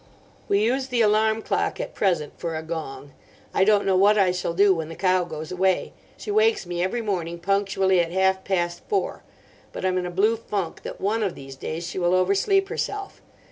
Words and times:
We 0.49 0.63
use 0.63 0.87
the 0.87 1.01
alarm 1.03 1.43
clock 1.43 1.79
at 1.79 1.93
present 1.93 2.33
for 2.39 2.55
a 2.55 2.63
gong. 2.63 3.11
I 3.53 3.63
don't 3.63 3.85
know 3.85 3.95
what 3.95 4.17
I 4.17 4.31
shall 4.31 4.55
do 4.55 4.73
when 4.73 4.89
the 4.89 4.95
cow 4.95 5.25
goes 5.25 5.51
away. 5.51 5.93
She 6.17 6.31
wakes 6.31 6.65
me 6.65 6.81
every 6.81 7.03
morning 7.03 7.37
punctually 7.37 7.99
at 7.99 8.11
half 8.11 8.43
past 8.43 8.81
four, 8.89 9.21
but 9.71 9.85
I'm 9.85 9.99
in 9.99 10.07
a 10.07 10.09
blue 10.09 10.37
funk 10.37 10.81
that 10.81 10.99
one 10.99 11.21
of 11.21 11.35
these 11.35 11.55
days 11.55 11.85
she 11.85 11.99
will 11.99 12.15
oversleep 12.15 12.69
herself. 12.69 13.21